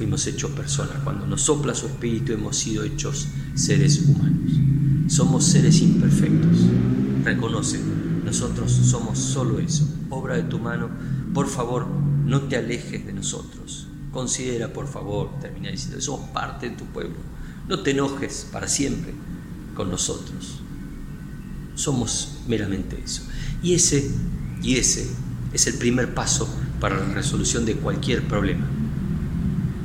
fuimos 0.00 0.26
hechos 0.26 0.52
personas. 0.52 0.96
Cuando 1.04 1.26
nos 1.26 1.42
sopla 1.42 1.74
su 1.74 1.84
espíritu 1.84 2.32
hemos 2.32 2.56
sido 2.56 2.84
hechos 2.84 3.28
seres 3.54 4.00
humanos. 4.00 4.50
Somos 5.08 5.44
seres 5.44 5.82
imperfectos. 5.82 6.56
Reconoce, 7.22 7.78
nosotros 8.24 8.72
somos 8.72 9.18
solo 9.18 9.58
eso, 9.58 9.86
obra 10.08 10.36
de 10.36 10.44
tu 10.44 10.58
mano. 10.58 10.88
Por 11.34 11.48
favor, 11.48 11.86
no 12.24 12.40
te 12.44 12.56
alejes 12.56 13.04
de 13.04 13.12
nosotros. 13.12 13.88
Considera, 14.10 14.72
por 14.72 14.88
favor, 14.88 15.38
termina 15.38 15.70
diciendo, 15.70 16.00
somos 16.00 16.30
parte 16.30 16.70
de 16.70 16.76
tu 16.76 16.86
pueblo. 16.86 17.18
No 17.68 17.80
te 17.80 17.90
enojes 17.90 18.48
para 18.50 18.68
siempre 18.68 19.12
con 19.74 19.90
nosotros. 19.90 20.62
Somos 21.74 22.38
meramente 22.48 22.98
eso. 23.04 23.24
Y 23.62 23.74
ese, 23.74 24.10
y 24.62 24.76
ese 24.76 25.10
es 25.52 25.66
el 25.66 25.74
primer 25.74 26.14
paso 26.14 26.48
para 26.80 26.98
la 26.98 27.12
resolución 27.12 27.66
de 27.66 27.74
cualquier 27.74 28.26
problema. 28.26 28.66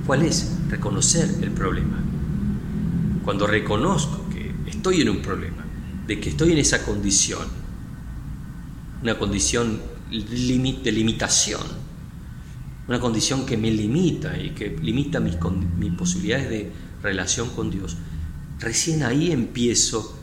¿Cuál 0.06 0.22
es? 0.22 0.52
Reconocer 0.70 1.30
el 1.42 1.52
problema. 1.52 2.00
Cuando 3.24 3.48
reconozco 3.48 4.30
que 4.30 4.54
estoy 4.70 5.02
en 5.02 5.10
un 5.10 5.22
problema, 5.22 5.66
de 6.06 6.20
que 6.20 6.30
estoy 6.30 6.52
en 6.52 6.60
esa 6.60 6.86
condición, 6.86 7.48
una 9.02 9.18
condición 9.18 9.82
de 10.12 10.92
limitación, 10.92 11.62
una 12.88 13.00
condición 13.00 13.48
que 13.48 13.58
me 13.58 13.72
limita 13.72 14.40
y 14.40 14.52
que 14.52 14.78
limita 14.80 15.20
mis, 15.20 15.38
mis 15.78 15.94
posibilidades 15.94 16.50
de 16.50 16.72
relación 17.02 17.50
con 17.50 17.72
Dios, 17.72 17.98
recién 18.60 19.02
ahí 19.02 19.32
empiezo 19.32 20.20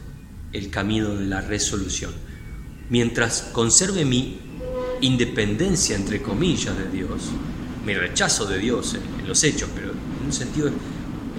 el 0.53 0.71
camino 0.71 1.17
de 1.17 1.27
la 1.27 1.41
resolución. 1.41 2.13
Mientras 2.89 3.51
conserve 3.53 4.05
mi 4.05 4.39
independencia, 5.01 5.97
entre 5.97 6.23
comillas, 6.23 6.77
de 6.79 6.89
Dios, 6.89 7.33
mi 7.85 7.95
rechazo 7.95 8.47
de 8.47 8.59
Dios 8.59 8.95
en, 8.95 9.27
los 9.27 9.43
hechos, 9.45 9.71
pero 9.75 9.93
en 9.93 10.27
un 10.27 10.33
sentido, 10.33 10.71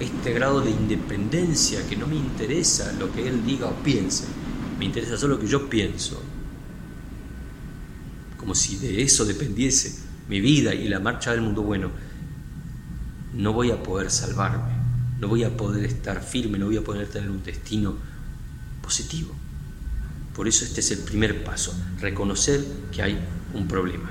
este 0.00 0.32
grado 0.32 0.60
de 0.60 0.70
independencia 0.70 1.86
que 1.88 1.96
no 1.96 2.06
me 2.06 2.16
interesa 2.16 2.92
lo 2.98 3.12
que 3.12 3.28
Él 3.28 3.44
diga 3.44 3.66
o 3.66 3.74
piense, 3.82 4.24
me 4.78 4.84
interesa 4.84 5.16
solo 5.16 5.34
lo 5.34 5.40
que 5.40 5.46
yo 5.46 5.68
pienso, 5.68 6.20
como 8.38 8.54
si 8.54 8.76
de 8.76 9.02
eso 9.02 9.24
dependiese 9.24 9.96
mi 10.28 10.40
vida 10.40 10.74
y 10.74 10.88
la 10.88 11.00
marcha 11.00 11.30
del 11.30 11.42
mundo, 11.42 11.62
bueno, 11.62 11.90
no 13.34 13.52
voy 13.52 13.70
a 13.70 13.82
poder 13.82 14.10
salvarme, 14.10 14.72
no 15.20 15.28
voy 15.28 15.44
a 15.44 15.56
poder 15.56 15.84
estar 15.84 16.22
firme, 16.22 16.58
no 16.58 16.66
voy 16.66 16.76
a 16.76 16.82
poder 16.82 17.06
tener 17.08 17.30
un 17.30 17.42
destino 17.42 17.94
positivo. 18.82 19.34
Por 20.34 20.48
eso 20.48 20.64
este 20.64 20.80
es 20.80 20.90
el 20.90 20.98
primer 21.00 21.44
paso, 21.44 21.74
reconocer 22.00 22.64
que 22.92 23.02
hay 23.02 23.18
un 23.54 23.68
problema, 23.68 24.10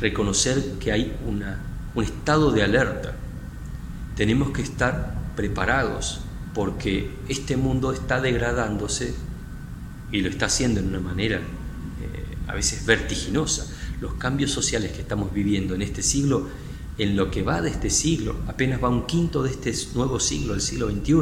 reconocer 0.00 0.74
que 0.80 0.92
hay 0.92 1.16
una, 1.26 1.60
un 1.94 2.04
estado 2.04 2.50
de 2.50 2.62
alerta. 2.62 3.14
Tenemos 4.16 4.50
que 4.50 4.62
estar 4.62 5.14
preparados 5.36 6.20
porque 6.54 7.10
este 7.28 7.56
mundo 7.56 7.92
está 7.92 8.20
degradándose 8.20 9.14
y 10.10 10.20
lo 10.20 10.28
está 10.28 10.46
haciendo 10.46 10.80
de 10.80 10.88
una 10.88 11.00
manera 11.00 11.36
eh, 11.36 12.36
a 12.48 12.54
veces 12.54 12.86
vertiginosa. 12.86 13.66
Los 14.00 14.14
cambios 14.14 14.50
sociales 14.50 14.92
que 14.92 15.02
estamos 15.02 15.32
viviendo 15.32 15.74
en 15.74 15.82
este 15.82 16.02
siglo, 16.02 16.48
en 16.98 17.16
lo 17.16 17.30
que 17.30 17.42
va 17.42 17.60
de 17.60 17.70
este 17.70 17.90
siglo, 17.90 18.36
apenas 18.46 18.82
va 18.82 18.88
un 18.88 19.06
quinto 19.06 19.42
de 19.42 19.50
este 19.50 19.72
nuevo 19.94 20.20
siglo, 20.20 20.54
el 20.54 20.60
siglo 20.60 20.90
XXI, 20.90 21.14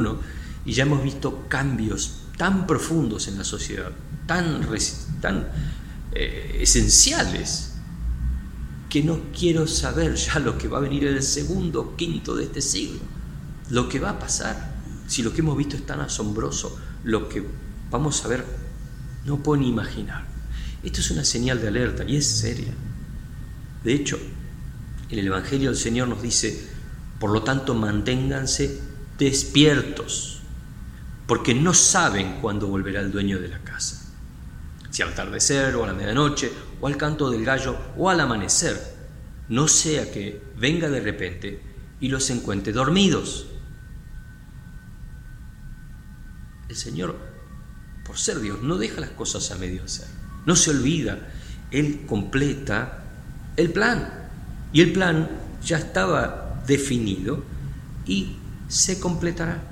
y 0.67 0.73
ya 0.73 0.85
hemos 0.85 1.03
visto 1.03 1.47
cambios 1.49 2.21
tan 2.37 2.67
profundos 2.67 3.29
en 3.29 3.39
la 3.39 3.45
sociedad, 3.45 3.91
tan, 4.27 4.67
tan 5.21 5.49
eh, 6.13 6.59
esenciales, 6.61 7.74
que 8.95 9.03
no 9.03 9.23
quiero 9.37 9.67
saber 9.67 10.15
ya 10.15 10.39
lo 10.39 10.57
que 10.57 10.69
va 10.69 10.79
a 10.79 10.81
venir 10.81 11.05
en 11.09 11.17
el 11.17 11.23
segundo, 11.25 11.97
quinto 11.97 12.37
de 12.37 12.45
este 12.45 12.63
siglo, 12.63 13.01
lo 13.71 13.89
que 13.89 13.99
va 13.99 14.11
a 14.11 14.19
pasar. 14.21 14.77
Si 15.09 15.25
lo 15.25 15.33
que 15.33 15.41
hemos 15.41 15.57
visto 15.57 15.75
es 15.75 15.85
tan 15.85 16.01
asombroso, 16.01 16.79
lo 17.03 17.29
que 17.29 17.45
vamos 17.91 18.25
a 18.25 18.29
ver 18.29 18.45
no 19.25 19.43
puedo 19.43 19.61
ni 19.61 19.69
imaginar. 19.69 20.25
Esto 20.85 21.01
es 21.01 21.11
una 21.11 21.25
señal 21.25 21.61
de 21.61 21.67
alerta 21.67 22.05
y 22.05 22.19
es 22.19 22.25
seria. 22.25 22.73
De 23.83 23.93
hecho, 23.93 24.17
en 25.11 25.19
el 25.19 25.27
Evangelio 25.27 25.71
del 25.71 25.77
Señor 25.77 26.07
nos 26.07 26.23
dice, 26.23 26.65
por 27.19 27.31
lo 27.31 27.43
tanto, 27.43 27.75
manténganse 27.75 28.81
despiertos, 29.19 30.39
porque 31.27 31.53
no 31.53 31.75
saben 31.75 32.39
cuándo 32.41 32.69
volverá 32.69 33.01
el 33.01 33.11
dueño 33.11 33.41
de 33.41 33.49
la 33.49 33.59
casa 33.59 34.05
si 34.95 35.03
al 35.03 35.09
atardecer 35.09 35.75
o 35.75 35.83
a 35.83 35.89
la 35.89 35.93
medianoche, 35.93 36.53
o 36.85 36.87
al 36.87 36.99
canto 36.99 37.31
del 37.31 37.47
gallo, 37.47 37.79
o 37.97 38.11
al 38.11 38.21
amanecer, 38.21 38.79
no 39.49 39.69
sea 39.69 40.13
que 40.13 40.43
venga 40.59 40.91
de 40.91 41.01
repente 41.01 41.59
y 41.99 42.09
los 42.09 42.29
encuentre 42.29 42.75
dormidos. 42.75 43.47
El 46.69 46.77
Señor, 46.77 47.17
por 48.05 48.19
ser 48.19 48.39
Dios, 48.39 48.61
no 48.61 48.77
deja 48.77 49.01
las 49.01 49.09
cosas 49.09 49.51
a 49.51 49.57
medio 49.57 49.83
hacer, 49.83 50.07
no 50.45 50.55
se 50.57 50.73
olvida, 50.73 51.27
Él 51.71 52.05
completa 52.07 53.05
el 53.57 53.71
plan. 53.71 54.29
Y 54.75 54.83
el 54.83 54.93
plan 54.93 55.31
ya 55.65 55.79
estaba 55.79 56.63
definido 56.67 57.43
y 58.05 58.37
se 58.69 59.01
completará. 59.01 59.63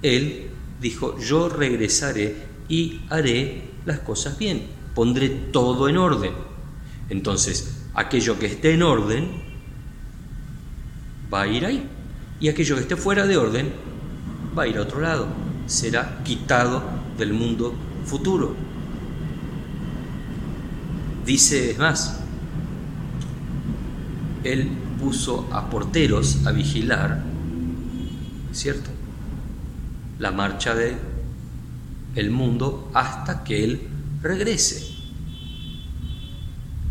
Él 0.00 0.48
dijo, 0.80 1.18
yo 1.20 1.50
regresaré 1.50 2.46
y 2.70 3.02
haré 3.10 3.72
las 3.84 3.98
cosas 3.98 4.38
bien, 4.38 4.83
pondré 4.94 5.28
todo 5.28 5.88
en 5.88 5.96
orden. 5.96 6.32
Entonces, 7.08 7.84
aquello 7.94 8.38
que 8.38 8.46
esté 8.46 8.74
en 8.74 8.82
orden 8.82 9.30
va 11.32 11.42
a 11.42 11.46
ir 11.46 11.66
ahí, 11.66 11.88
y 12.40 12.48
aquello 12.48 12.76
que 12.76 12.82
esté 12.82 12.96
fuera 12.96 13.26
de 13.26 13.36
orden 13.36 13.72
va 14.56 14.64
a 14.64 14.66
ir 14.68 14.78
a 14.78 14.82
otro 14.82 15.00
lado, 15.00 15.26
será 15.66 16.22
quitado 16.24 16.82
del 17.18 17.32
mundo 17.32 17.74
futuro. 18.04 18.54
Dice 21.24 21.74
más, 21.78 22.20
él 24.44 24.68
puso 25.00 25.48
a 25.52 25.70
porteros 25.70 26.46
a 26.46 26.52
vigilar, 26.52 27.22
¿cierto? 28.52 28.90
La 30.18 30.30
marcha 30.30 30.74
de 30.74 30.96
el 32.14 32.30
mundo 32.30 32.90
hasta 32.94 33.42
que 33.42 33.64
Él 33.64 33.88
regrese. 34.24 34.88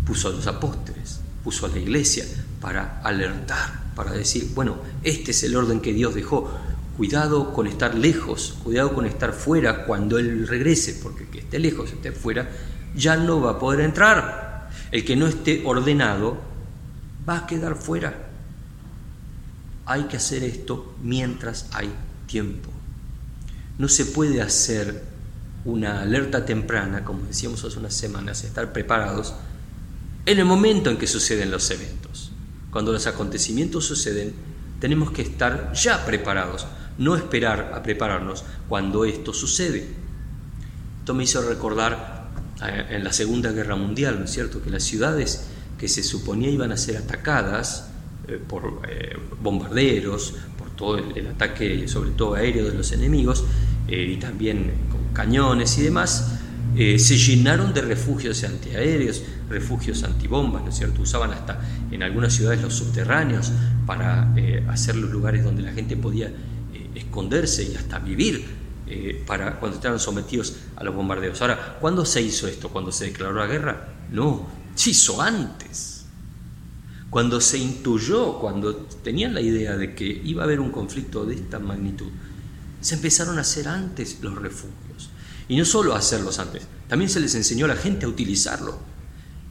Puso 0.06 0.30
a 0.30 0.32
los 0.32 0.48
apóstoles, 0.48 1.20
puso 1.44 1.66
a 1.66 1.70
la 1.70 1.80
iglesia 1.80 2.25
para 2.62 3.02
alertar, 3.02 3.92
para 3.96 4.12
decir, 4.12 4.52
bueno, 4.54 4.78
este 5.04 5.32
es 5.32 5.44
el 5.44 5.56
orden 5.56 5.82
que 5.82 5.94
Dios 5.94 6.16
dejó. 6.16 6.50
Cuidado 6.96 7.52
con 7.54 7.66
estar 7.66 7.96
lejos, 7.96 8.56
cuidado 8.63 8.94
con 8.94 9.06
estar 9.08 9.34
fuera 9.34 9.86
cuando 9.86 10.20
Él 10.20 10.48
regrese, 10.48 11.00
porque 11.02 11.24
el 11.24 11.30
que 11.30 11.40
esté 11.40 11.58
lejos, 11.58 11.92
esté 11.92 12.12
fuera, 12.12 12.50
ya 12.96 13.18
no 13.18 13.42
va 13.42 13.52
a 13.52 13.60
poder 13.60 13.82
entrar. 13.82 14.70
El 14.92 15.04
que 15.04 15.16
no 15.16 15.25
esté 15.25 15.63
ordenado 15.66 16.38
va 17.28 17.40
a 17.40 17.48
quedar 17.48 17.75
fuera. 17.75 18.30
Hay 19.86 20.04
que 20.04 20.18
hacer 20.18 20.44
esto 20.44 20.96
mientras 21.02 21.68
hay 21.72 21.92
tiempo. 22.28 22.70
No 23.80 23.88
se 23.88 24.06
puede 24.06 24.40
hacer 24.40 25.12
una 25.65 26.01
alerta 26.01 26.46
temprana, 26.46 27.03
como 27.03 27.25
decíamos 27.25 27.63
hace 27.63 27.79
unas 27.79 27.93
semanas, 27.93 28.43
estar 28.43 28.74
preparados 28.74 29.34
en 30.25 30.39
el 30.39 30.46
momento 30.46 30.89
en 30.89 30.98
que 30.98 31.08
suceden 31.08 31.51
los 31.51 31.70
eventos. 31.72 32.32
Cuando 32.72 32.91
los 32.91 33.08
acontecimientos 33.08 33.86
suceden, 33.86 34.34
tenemos 34.79 35.12
que 35.12 35.22
estar 35.22 35.72
ya 35.74 36.05
preparados, 36.05 36.65
no 36.98 37.15
esperar 37.15 37.72
a 37.74 37.84
prepararnos 37.84 38.43
cuando 38.67 39.05
esto 39.05 39.34
sucede. 39.34 39.88
Esto 41.00 41.13
me 41.13 41.24
hizo 41.24 41.41
recordar 41.41 42.29
eh, 42.65 42.88
en 42.89 43.03
la 43.03 43.13
Segunda 43.13 43.51
Guerra 43.51 43.75
Mundial, 43.75 44.20
¿no 44.20 44.25
es 44.25 44.32
cierto?, 44.32 44.62
que 44.62 44.70
las 44.70 44.84
ciudades 44.84 45.48
que 45.77 45.88
se 45.88 46.03
suponía 46.03 46.50
iban 46.50 46.72
a 46.72 46.77
ser 46.77 46.98
atacadas 46.98 47.89
eh, 48.27 48.39
por 48.46 48.82
eh, 48.89 49.17
bombarderos, 49.41 50.36
por 50.58 50.70
todo 50.72 50.98
el, 50.98 51.27
ataque, 51.27 51.88
sobre 51.88 52.12
todo 52.12 52.36
aéreo 52.36 52.70
de 52.70 52.74
los 52.74 52.91
enemigos, 52.91 53.43
y 53.88 54.15
también 54.15 54.72
con 54.89 55.03
cañones 55.13 55.77
y 55.77 55.84
demás, 55.84 56.39
se 56.75 57.17
llenaron 57.17 57.74
de 57.74 57.82
refugios 57.82 58.43
antiaéreos, 58.43 59.24
refugios 59.50 60.03
antibombas, 60.03 60.63
¿no 60.63 60.70
es 60.70 60.75
cierto? 60.75 61.03
Usaban 61.03 61.32
hasta 61.32 61.60
en 61.91 62.01
algunas 62.01 62.34
ciudades 62.34 62.62
los 62.62 62.74
subterráneos 62.74 63.51
para 63.86 64.34
hacer 64.70 64.96
los 64.96 65.12
lugares 65.12 65.43
donde 65.43 65.62
la 65.62 65.72
gente 65.72 65.96
podía 65.96 66.32
esconderse 66.96 67.63
y 67.63 67.75
hasta 67.75 68.00
vivir 68.00 68.63
para 69.27 69.60
cuando 69.60 69.77
estaban 69.77 70.00
sometidos 70.00 70.55
a 70.75 70.84
los 70.84 70.96
bombardeos. 70.96 71.41
Ahora, 71.41 71.77
¿cuándo 71.79 72.05
se 72.05 72.22
hizo 72.22 72.48
esto? 72.48 72.70
¿Cuando 72.70 72.91
se 72.91 73.05
declaró 73.05 73.36
la 73.36 73.48
guerra? 73.48 73.89
No, 74.12 74.48
se 74.74 74.89
hizo 74.91 75.22
antes. 75.22 76.05
Cuando 77.10 77.39
se 77.39 77.60
intuyó, 77.60 78.39
cuando 78.39 78.75
tenían 79.03 79.36
la 79.36 79.41
idea 79.41 79.77
de 79.77 79.93
que 79.93 80.05
iba 80.05 80.41
a 80.41 80.46
haber 80.46 80.60
un 80.60 80.72
conflicto 80.72 81.24
de 81.25 81.36
esta 81.36 81.60
magnitud, 81.60 82.10
se 82.82 82.96
empezaron 82.96 83.38
a 83.38 83.41
hacer 83.41 83.67
antes 83.67 84.17
los 84.22 84.36
refugios. 84.36 84.83
Y 85.48 85.58
no 85.58 85.66
solo 85.66 85.94
a 85.94 86.00
hacerlos 86.00 86.40
antes, 86.40 86.64
también 86.88 87.10
se 87.10 87.20
les 87.20 87.36
enseñó 87.36 87.66
a 87.66 87.70
la 87.70 87.76
gente 87.76 88.06
a 88.06 88.10
utilizarlo. 88.10 88.80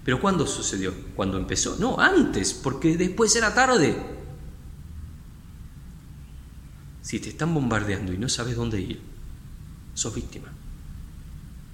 Pero 0.05 0.21
¿cuándo 0.21 0.47
sucedió? 0.47 0.93
¿Cuándo 1.15 1.39
empezó? 1.39 1.77
No, 1.79 2.01
antes, 2.01 2.55
porque 2.55 2.97
después 2.97 3.35
era 3.37 3.55
tarde. 3.55 3.97
Si 7.03 7.21
te 7.21 7.29
están 7.29 7.53
bombardeando 7.55 8.13
y 8.13 8.19
no 8.19 8.29
sabes 8.29 8.57
dónde 8.57 8.81
ir, 8.81 9.01
sos 9.95 10.15
víctima. 10.15 10.49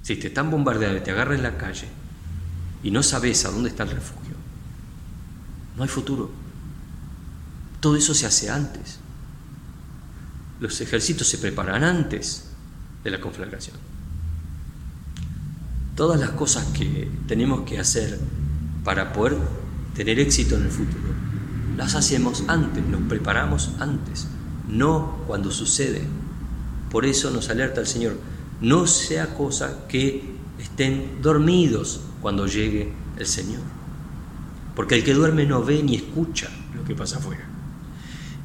Si 0.03 0.17
te 0.17 0.29
están 0.29 0.51
bombardeando 0.51 0.99
y 0.99 1.03
te 1.03 1.11
agarran 1.11 1.37
en 1.37 1.43
la 1.43 1.57
calle 1.57 1.89
y 2.83 2.91
no 2.91 3.03
sabes 3.03 3.45
a 3.45 3.51
dónde 3.51 3.71
está 3.71 3.85
el 3.85 3.91
refugio, 3.91 4.35
no 5.77 5.83
hay 5.83 5.89
futuro. 5.89 6.31
Todo 7.81 7.97
eso 7.97 8.15
se 8.15 8.27
hace 8.27 8.51
antes. 8.51 8.99
Los 10.61 10.81
ejércitos 10.81 11.29
se 11.29 11.39
preparan 11.39 11.85
antes 11.85 12.45
de 13.05 13.11
la 13.11 13.21
conflagración. 13.21 13.77
Todas 15.99 16.19
las 16.19 16.31
cosas 16.31 16.65
que 16.69 17.11
tenemos 17.27 17.69
que 17.69 17.79
hacer 17.79 18.19
para 18.85 19.13
poder 19.13 19.37
tener 19.95 20.19
éxito 20.19 20.57
en 20.57 20.63
el 20.63 20.71
futuro, 20.71 21.13
las 21.77 21.95
hacemos 21.95 22.45
antes, 22.49 22.83
nos 22.87 23.03
preparamos 23.03 23.73
antes, 23.79 24.27
no 24.67 25.19
cuando 25.27 25.51
sucede. 25.51 26.03
Por 26.91 27.05
eso 27.05 27.31
nos 27.31 27.51
alerta 27.51 27.83
el 27.83 27.87
Señor, 27.87 28.17
no 28.63 28.87
sea 28.87 29.35
cosa 29.35 29.87
que 29.89 30.23
estén 30.59 31.21
dormidos 31.21 32.01
cuando 32.23 32.47
llegue 32.47 32.91
el 33.19 33.27
Señor 33.27 33.61
porque 34.79 34.95
el 34.95 35.03
que 35.03 35.13
duerme 35.13 35.45
no 35.45 35.65
ve 35.65 35.83
ni 35.83 35.97
escucha 35.97 36.49
lo 36.73 36.85
que 36.85 36.95
pasa 36.95 37.19
afuera. 37.19 37.43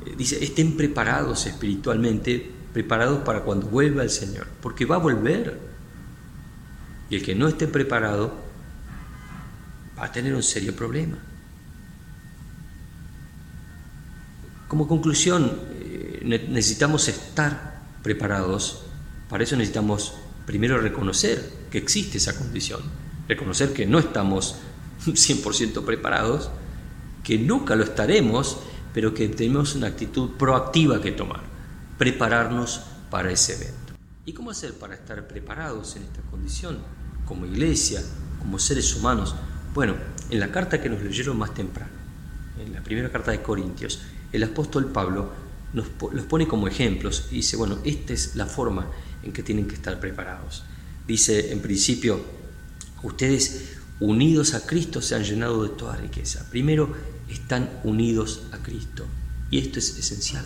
Eh, 0.03 0.15
dice, 0.17 0.43
estén 0.43 0.75
preparados 0.75 1.45
espiritualmente, 1.45 2.51
preparados 2.74 3.19
para 3.19 3.41
cuando 3.41 3.67
vuelva 3.67 4.01
el 4.01 4.10
Señor, 4.10 4.48
porque 4.60 4.83
va 4.83 4.95
a 4.95 4.98
volver. 4.98 5.73
Y 7.13 7.17
el 7.17 7.22
que 7.22 7.36
no 7.36 7.48
esté 7.48 7.67
preparado 7.67 8.34
va 10.00 10.05
a 10.05 10.12
tener 10.12 10.34
un 10.34 10.41
serio 10.41 10.75
problema. 10.75 11.15
Como 14.67 14.88
conclusión, 14.88 15.60
eh, 15.79 16.43
necesitamos 16.50 17.08
estar 17.10 17.84
preparados, 18.01 18.86
para 19.29 19.43
eso 19.43 19.55
necesitamos 19.55 20.15
primero 20.48 20.82
reconocer 20.82 21.67
que 21.70 21.77
existe 21.77 22.17
esa 22.17 22.36
condición, 22.36 22.82
reconocer 23.27 23.74
que 23.74 23.86
no 23.86 24.00
estamos 24.00 24.55
100% 25.05 25.86
preparados, 25.86 26.50
que 27.24 27.38
nunca 27.38 27.75
lo 27.75 27.84
estaremos, 27.84 28.58
pero 28.91 29.13
que 29.13 29.29
tenemos 29.29 29.75
una 29.75 29.86
actitud 29.86 30.32
proactiva 30.32 31.00
que 31.00 31.12
tomar, 31.12 31.43
prepararnos 31.96 32.82
para 33.12 33.29
ese 33.29 33.53
evento. 33.53 33.93
¿Y 34.25 34.34
cómo 34.34 34.50
hacer 34.50 34.73
para 34.73 34.95
estar 34.95 35.28
preparados 35.28 35.95
en 35.95 36.02
esta 36.02 36.21
condición, 36.32 37.03
como 37.25 37.45
iglesia, 37.45 38.01
como 38.39 38.59
seres 38.59 38.95
humanos? 38.95 39.36
Bueno, 39.73 39.95
en 40.29 40.39
la 40.39 40.51
carta 40.51 40.81
que 40.81 40.89
nos 40.89 41.01
leyeron 41.01 41.38
más 41.38 41.53
temprano, 41.53 41.91
en 42.63 42.73
la 42.73 42.81
primera 42.81 43.12
carta 43.12 43.31
de 43.31 43.41
Corintios, 43.41 44.01
el 44.31 44.43
apóstol 44.43 44.91
Pablo 44.91 45.31
nos 45.73 45.88
los 46.12 46.25
pone 46.25 46.47
como 46.47 46.67
ejemplos 46.67 47.27
y 47.31 47.36
dice, 47.36 47.57
bueno, 47.57 47.79
esta 47.83 48.13
es 48.13 48.36
la 48.36 48.45
forma 48.45 48.88
en 49.23 49.31
que 49.31 49.43
tienen 49.43 49.67
que 49.67 49.75
estar 49.75 49.99
preparados. 49.99 50.63
Dice 51.07 51.51
en 51.51 51.62
principio, 51.62 52.23
ustedes 53.01 53.77
unidos 53.99 54.53
a 54.53 54.65
Cristo 54.65 55.01
se 55.01 55.15
han 55.15 55.23
llenado 55.23 55.63
de 55.63 55.69
toda 55.69 55.95
riqueza. 55.95 56.47
Primero, 56.49 56.93
están 57.29 57.69
unidos 57.83 58.43
a 58.51 58.57
Cristo. 58.57 59.05
Y 59.49 59.59
esto 59.59 59.79
es 59.79 59.97
esencial. 59.97 60.45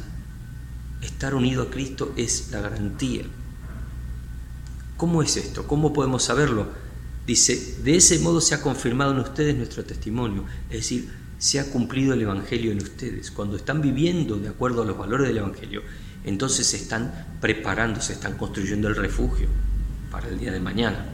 Estar 1.02 1.36
unido 1.36 1.64
a 1.64 1.70
Cristo 1.70 2.14
es 2.18 2.50
la 2.52 2.62
garantía. 2.62 3.24
¿Cómo 4.98 5.22
es 5.22 5.38
esto? 5.38 5.68
¿Cómo 5.68 5.94
podemos 5.94 6.24
saberlo? 6.24 6.68
Dice, 7.28 7.78
de 7.84 7.96
ese 7.96 8.20
modo 8.20 8.42
se 8.42 8.56
ha 8.56 8.62
confirmado 8.62 9.12
en 9.12 9.20
ustedes 9.20 9.56
nuestro 9.56 9.84
testimonio, 9.86 10.46
es 10.70 10.78
decir, 10.78 11.10
se 11.38 11.60
ha 11.60 11.70
cumplido 11.70 12.14
el 12.14 12.22
Evangelio 12.22 12.72
en 12.72 12.82
ustedes. 12.82 13.30
Cuando 13.30 13.58
están 13.58 13.82
viviendo 13.82 14.38
de 14.38 14.50
acuerdo 14.50 14.82
a 14.82 14.86
los 14.86 14.98
valores 14.98 15.28
del 15.28 15.38
Evangelio, 15.38 15.84
entonces 16.24 16.66
se 16.66 16.78
están 16.78 17.38
preparando, 17.40 18.02
se 18.02 18.14
están 18.14 18.38
construyendo 18.38 18.88
el 18.88 18.96
refugio 18.96 19.48
para 20.10 20.30
el 20.30 20.40
día 20.40 20.52
de 20.52 20.60
mañana. 20.60 21.06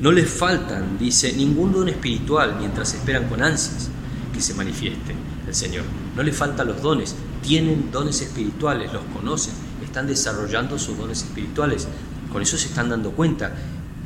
No 0.00 0.12
les 0.12 0.28
faltan, 0.28 0.96
dice, 0.98 1.32
ningún 1.32 1.72
don 1.72 1.88
espiritual 1.88 2.56
mientras 2.58 2.94
esperan 2.94 3.28
con 3.28 3.42
ansias 3.42 3.88
que 4.32 4.40
se 4.40 4.54
manifieste 4.54 5.14
el 5.46 5.54
Señor. 5.54 5.84
No 6.14 6.22
les 6.22 6.36
faltan 6.36 6.68
los 6.68 6.80
dones, 6.80 7.16
tienen 7.42 7.90
dones 7.90 8.20
espirituales, 8.20 8.92
los 8.92 9.02
conocen, 9.06 9.54
están 9.82 10.06
desarrollando 10.06 10.78
sus 10.78 10.96
dones 10.96 11.22
espirituales. 11.22 11.88
Con 12.34 12.42
eso 12.42 12.58
se 12.58 12.66
están 12.66 12.88
dando 12.88 13.12
cuenta, 13.12 13.52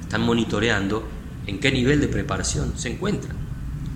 están 0.03 0.21
monitoreando 0.21 1.03
en 1.47 1.59
qué 1.59 1.73
nivel 1.73 1.99
de 1.99 2.09
preparación 2.09 2.75
se 2.77 2.91
encuentran. 2.91 3.35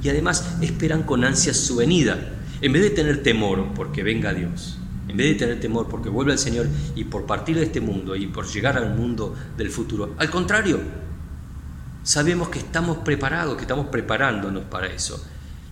Y 0.02 0.08
además 0.08 0.56
esperan 0.62 1.02
con 1.02 1.22
ansias 1.22 1.58
su 1.58 1.76
venida, 1.76 2.32
en 2.62 2.72
vez 2.72 2.80
de 2.82 2.88
tener 2.88 3.22
temor 3.22 3.74
porque 3.74 4.02
venga 4.02 4.32
Dios. 4.32 4.78
En 5.06 5.18
vez 5.18 5.26
de 5.26 5.34
tener 5.34 5.60
temor 5.60 5.86
porque 5.90 6.08
vuelva 6.08 6.32
el 6.32 6.38
Señor 6.38 6.66
y 6.96 7.04
por 7.04 7.26
partir 7.26 7.56
de 7.56 7.64
este 7.64 7.82
mundo 7.82 8.16
y 8.16 8.26
por 8.26 8.46
llegar 8.46 8.78
al 8.78 8.94
mundo 8.94 9.36
del 9.58 9.68
futuro. 9.68 10.14
Al 10.16 10.30
contrario, 10.30 10.80
sabemos 12.02 12.48
que 12.48 12.60
estamos 12.60 12.96
preparados, 13.04 13.56
que 13.56 13.62
estamos 13.64 13.88
preparándonos 13.88 14.64
para 14.64 14.86
eso. 14.86 15.22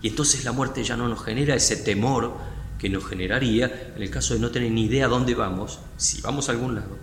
Y 0.03 0.09
entonces 0.09 0.45
la 0.45 0.53
muerte 0.53 0.85
ya 0.85 0.99
no 0.99 1.09
nos 1.09 1.25
genera 1.25 1.55
ese 1.55 1.77
temor 1.77 2.37
que 2.79 2.91
nos 2.91 3.07
generaría 3.07 3.95
en 3.97 4.03
el 4.03 4.11
caso 4.11 4.35
de 4.35 4.41
no 4.41 4.51
tener 4.51 4.71
ni 4.71 4.85
idea 4.85 5.09
dónde 5.09 5.35
vamos, 5.35 5.79
si 5.97 6.21
vamos 6.21 6.51
a 6.51 6.53
algún 6.53 6.75
lado. 6.75 6.99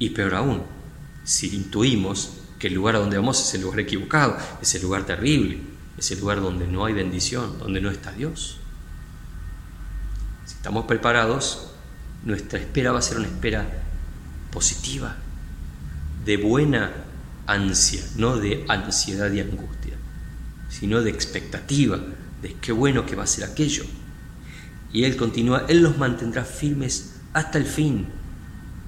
Y 0.00 0.10
peor 0.10 0.34
aún, 0.34 0.62
si 1.22 1.54
intuimos 1.54 2.32
que 2.58 2.66
el 2.68 2.74
lugar 2.74 2.96
a 2.96 2.98
donde 2.98 3.18
vamos 3.18 3.40
es 3.40 3.54
el 3.54 3.60
lugar 3.60 3.80
equivocado, 3.80 4.36
es 4.60 4.74
el 4.74 4.82
lugar 4.82 5.04
terrible, 5.04 5.60
es 5.96 6.10
el 6.10 6.20
lugar 6.20 6.40
donde 6.40 6.66
no 6.66 6.86
hay 6.86 6.94
bendición, 6.94 7.58
donde 7.58 7.80
no 7.80 7.90
está 7.90 8.10
Dios. 8.10 8.56
Si 10.46 10.54
estamos 10.54 10.86
preparados, 10.86 11.70
nuestra 12.24 12.58
espera 12.58 12.92
va 12.92 12.98
a 12.98 13.02
ser 13.02 13.18
una 13.18 13.28
espera 13.28 13.68
positiva, 14.50 15.16
de 16.24 16.36
buena 16.38 16.92
ansia, 17.46 18.02
no 18.16 18.38
de 18.38 18.64
ansiedad 18.68 19.30
y 19.30 19.40
angustia, 19.40 19.94
sino 20.70 21.02
de 21.02 21.10
expectativa, 21.10 22.00
de 22.40 22.54
qué 22.54 22.72
bueno 22.72 23.04
que 23.04 23.16
va 23.16 23.24
a 23.24 23.26
ser 23.26 23.44
aquello. 23.44 23.84
Y 24.92 25.04
Él 25.04 25.16
continúa, 25.16 25.66
Él 25.68 25.82
los 25.82 25.98
mantendrá 25.98 26.44
firmes 26.44 27.16
hasta 27.34 27.58
el 27.58 27.66
fin, 27.66 28.06